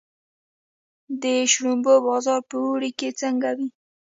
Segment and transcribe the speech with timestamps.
[1.21, 3.67] د شړومبو بازار په اوړي کې څنګه وي؟